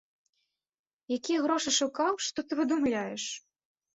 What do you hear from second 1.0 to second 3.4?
Якія грошы шукаў, што ты выдумляеш!